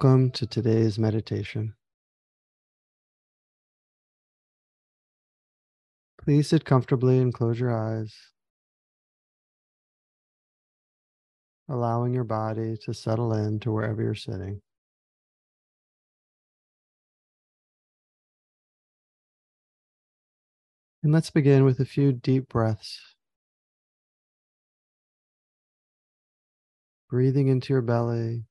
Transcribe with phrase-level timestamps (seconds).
[0.00, 1.74] Welcome to today's meditation.
[6.22, 8.14] Please sit comfortably and close your eyes,
[11.68, 14.60] allowing your body to settle in to wherever you're sitting.
[21.02, 23.00] And let's begin with a few deep breaths.
[27.10, 28.47] Breathing into your belly,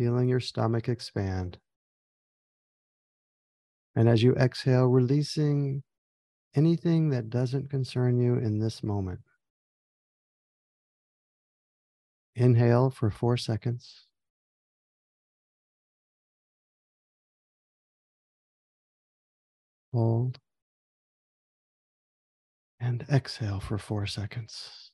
[0.00, 1.58] feeling your stomach expand.
[3.94, 5.82] And as you exhale, releasing
[6.56, 9.20] anything that doesn't concern you in this moment.
[12.34, 14.06] Inhale for four seconds.
[19.92, 20.38] Hold.
[22.80, 24.89] And exhale for four seconds.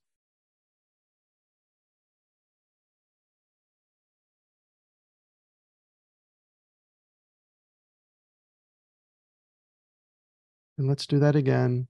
[10.78, 11.88] And let's do that again,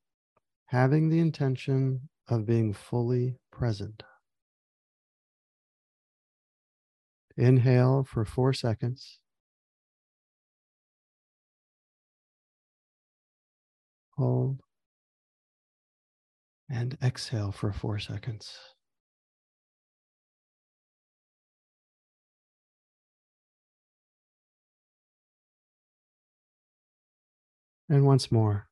[0.66, 4.02] having the intention of being fully present.
[7.36, 9.18] Inhale for four seconds.
[14.16, 14.60] Hold.
[16.70, 18.56] And exhale for four seconds.
[27.88, 28.68] And once more.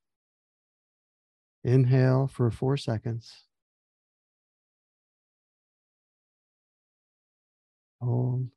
[1.65, 3.47] Inhale for four seconds.
[8.01, 8.49] Hold.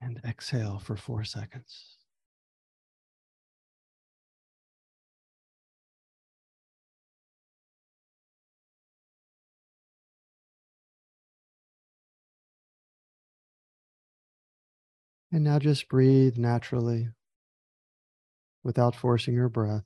[0.00, 1.98] And exhale for four seconds.
[15.30, 17.10] And now just breathe naturally
[18.64, 19.84] without forcing your breath.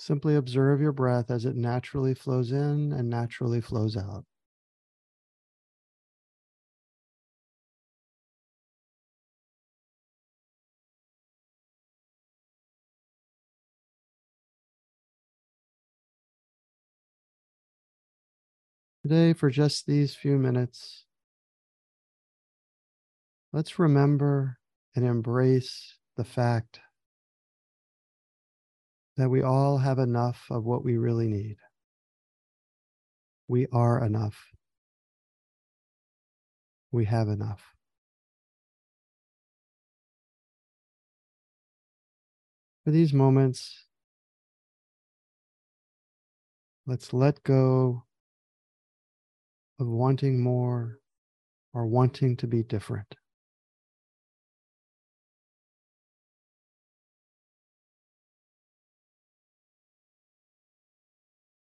[0.00, 4.24] Simply observe your breath as it naturally flows in and naturally flows out.
[19.02, 21.06] Today, for just these few minutes,
[23.52, 24.58] let's remember
[24.94, 26.80] and embrace the fact
[29.18, 31.56] that we all have enough of what we really need.
[33.48, 34.46] We are enough.
[36.92, 37.60] We have enough.
[42.84, 43.86] For these moments,
[46.86, 48.04] let's let go
[49.80, 51.00] of wanting more
[51.74, 53.16] or wanting to be different.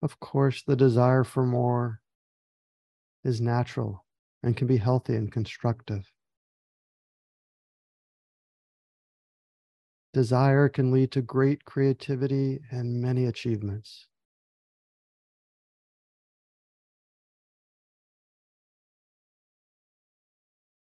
[0.05, 1.99] Of course, the desire for more
[3.23, 4.05] is natural
[4.43, 6.13] and can be healthy and constructive.
[10.13, 14.05] Desire can lead to great creativity and many achievements.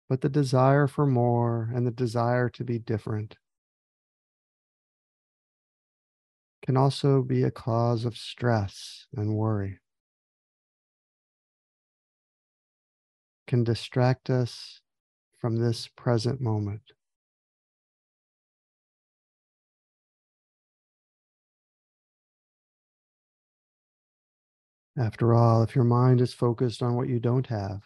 [0.09, 3.37] But the desire for more and the desire to be different
[6.71, 9.81] can also be a cause of stress and worry.
[13.49, 14.81] Can distract us
[15.41, 16.83] from this present moment.
[24.97, 27.83] After all, if your mind is focused on what you don't have,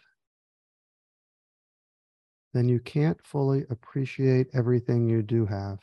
[2.53, 5.79] then you can't fully appreciate everything you do have.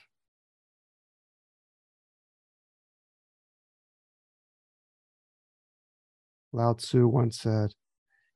[6.52, 7.74] Lao Tzu once said,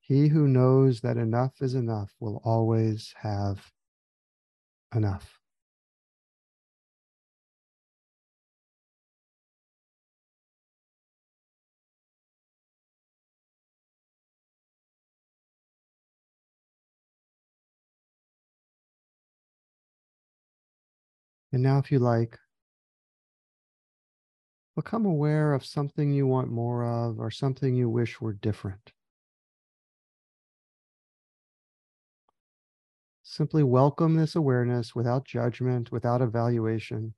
[0.01, 3.73] He who knows that enough is enough will always have
[4.95, 5.39] enough.
[21.53, 22.39] And now, if you like,
[24.77, 28.93] Become aware of something you want more of or something you wish were different.
[33.25, 37.13] Simply welcome this awareness without judgment, without evaluation.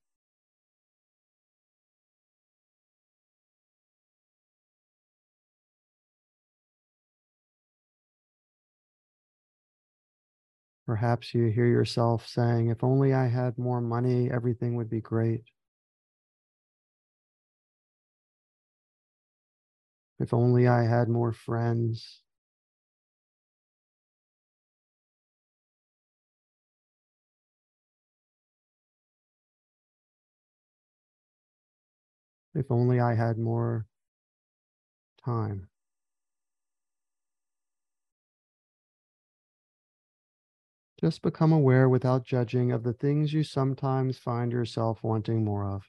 [10.87, 15.45] Perhaps you hear yourself saying, If only I had more money, everything would be great.
[20.21, 22.23] If only I had more friends.
[32.55, 33.87] If only I had more
[35.25, 35.69] time.
[41.01, 45.89] Just become aware without judging of the things you sometimes find yourself wanting more of.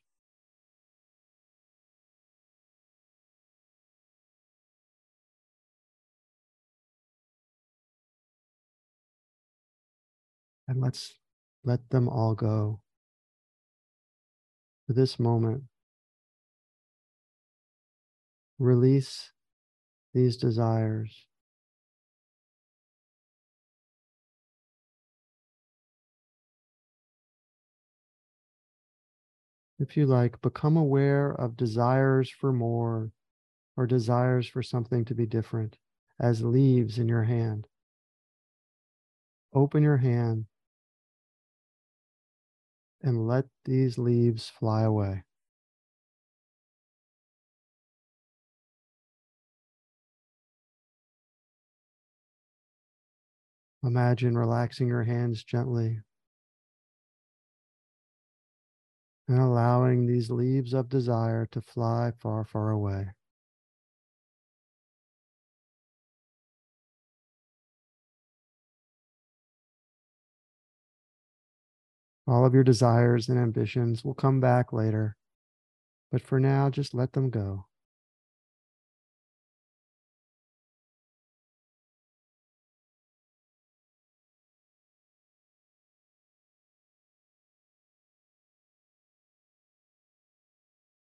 [10.69, 11.15] And let's
[11.63, 12.81] let them all go
[14.85, 15.63] for this moment.
[18.59, 19.31] Release
[20.13, 21.25] these desires.
[29.79, 33.11] If you like, become aware of desires for more
[33.75, 35.79] or desires for something to be different
[36.19, 37.65] as leaves in your hand.
[39.51, 40.45] Open your hand
[43.01, 45.23] and let these leaves fly away.
[53.83, 55.99] Imagine relaxing your hands gently
[59.29, 63.11] and allowing these leaves of desire to fly far, far away.
[72.29, 75.17] All of your desires and ambitions will come back later,
[76.11, 77.65] but for now, just let them go.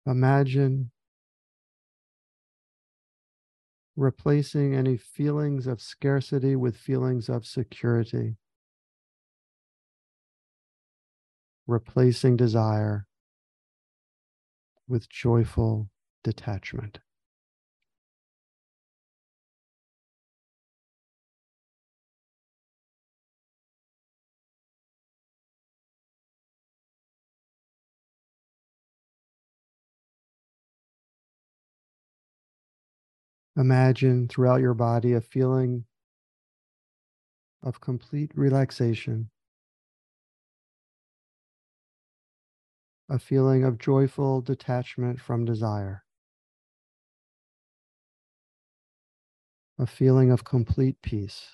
[0.07, 0.91] Imagine
[3.95, 8.40] replacing any feelings of scarcity with feelings of security.
[11.71, 13.07] Replacing desire
[14.89, 15.89] with joyful
[16.25, 16.99] detachment.
[33.57, 35.85] Imagine throughout your body a feeling
[37.63, 39.31] of complete relaxation,
[43.11, 46.03] a feeling of joyful detachment from desire,
[49.81, 51.51] a feeling of complete peace.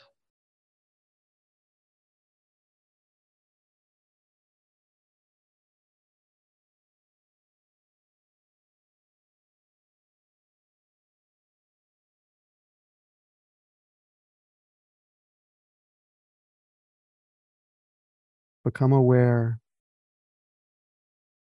[18.64, 19.60] Become aware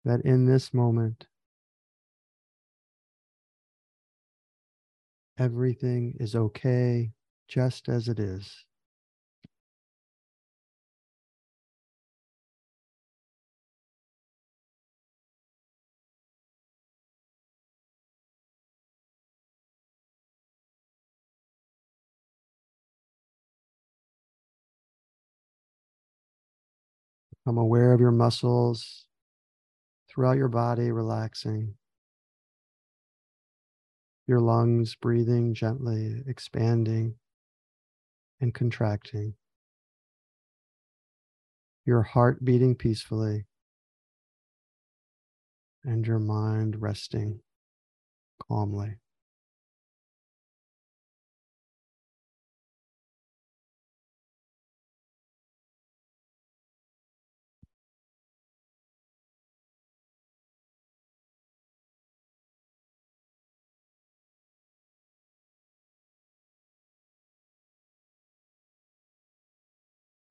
[0.04, 1.26] that in this moment,
[5.38, 7.10] everything is okay
[7.48, 8.64] just as it is.
[27.44, 29.06] Become aware of your muscles
[30.10, 31.74] throughout your body, relaxing.
[34.26, 37.14] Your lungs breathing gently, expanding
[38.40, 39.34] and contracting.
[41.84, 43.46] Your heart beating peacefully.
[45.84, 47.40] And your mind resting
[48.46, 48.99] calmly.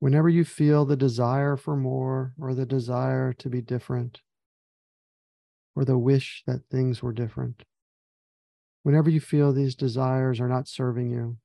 [0.00, 4.22] Whenever you feel the desire for more or the desire to be different
[5.76, 7.62] or the wish that things were different,
[8.82, 11.36] whenever you feel these desires are not serving you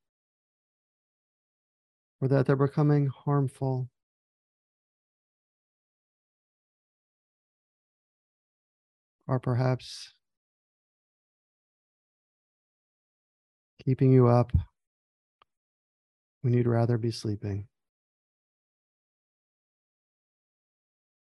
[2.21, 3.89] or that they're becoming harmful,
[9.27, 10.13] or perhaps
[13.83, 14.53] keeping you up
[16.41, 17.67] when you'd rather be sleeping.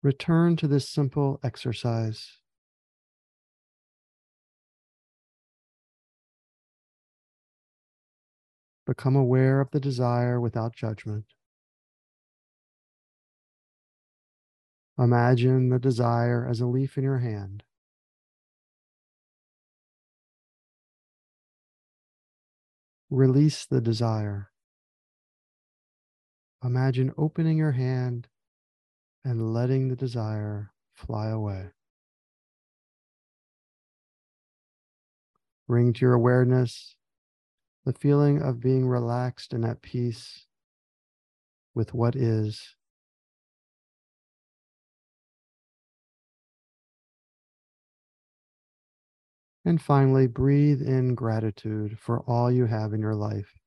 [0.02, 2.38] Return to this simple exercise.
[8.87, 11.26] Become aware of the desire without judgment.
[14.99, 17.62] Imagine the desire as a leaf in your hand.
[23.11, 24.50] Release the desire.
[26.64, 28.28] Imagine opening your hand
[29.25, 31.67] and letting the desire fly away.
[35.69, 36.97] Bring to your awareness
[37.85, 40.47] the feeling of being relaxed and at peace
[41.75, 42.77] with what is.
[49.65, 53.60] And finally, breathe in gratitude for all you have in your life.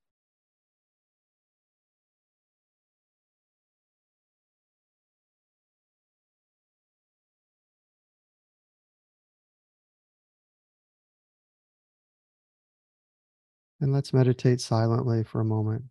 [13.83, 15.83] And let's meditate silently for a moment,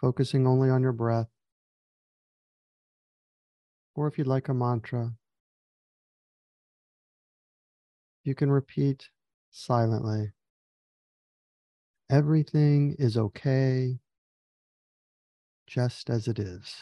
[0.00, 1.26] focusing only on your breath.
[3.96, 5.14] Or if you'd like a mantra,
[8.22, 9.08] you can repeat
[9.50, 10.30] silently.
[12.08, 13.98] Everything is okay
[15.66, 16.72] just as it is.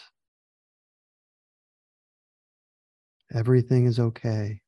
[3.32, 4.60] Everything is okay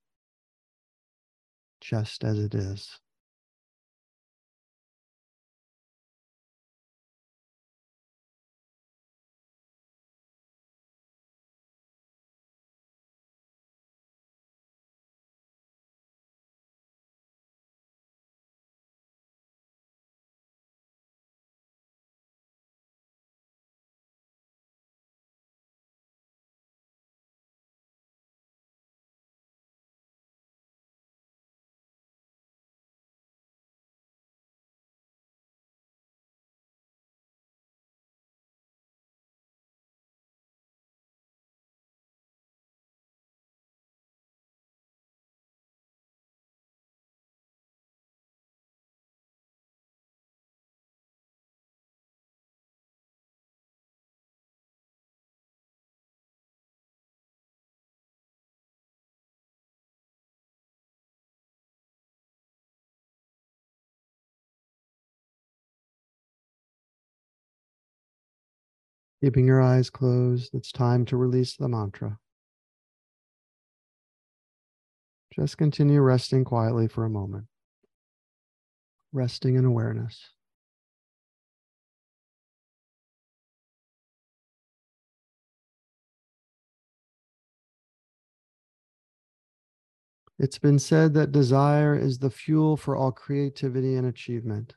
[1.82, 3.00] just as it is.
[69.20, 72.18] Keeping your eyes closed, it's time to release the mantra.
[75.34, 77.46] Just continue resting quietly for a moment,
[79.12, 80.30] resting in awareness.
[90.38, 94.76] It's been said that desire is the fuel for all creativity and achievement.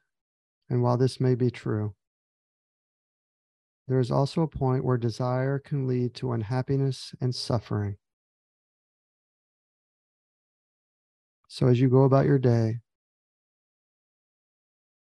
[0.69, 1.93] And while this may be true,
[3.91, 7.97] there is also a point where desire can lead to unhappiness and suffering.
[11.49, 12.79] So as you go about your day,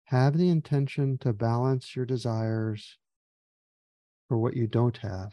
[0.04, 2.98] have the intention to balance your desires
[4.28, 5.32] for what you don't have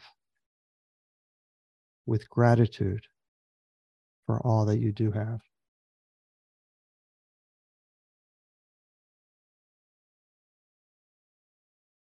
[2.06, 3.02] with gratitude
[4.24, 5.40] for all that you do have.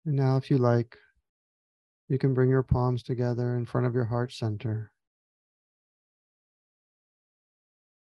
[0.05, 0.99] And now, if you like,
[2.11, 4.91] you can bring your palms together in front of your heart center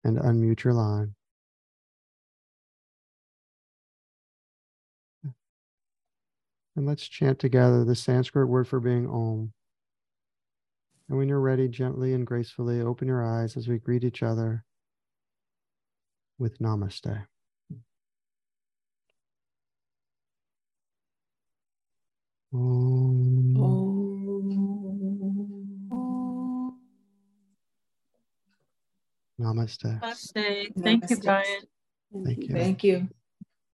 [0.04, 1.16] and unmute your line.
[6.76, 9.52] And let's chant together the Sanskrit word for being Om.
[11.10, 14.66] And when you're ready, gently and gracefully open your eyes as we greet each other
[16.38, 17.26] with Namaste.
[22.54, 22.95] Om.
[29.39, 30.00] Namaste.
[30.01, 30.74] Namaste.
[30.84, 31.24] Thank you, Namaste.
[31.24, 31.62] Brian.
[32.24, 32.56] Thank you.
[32.56, 33.10] Thank you.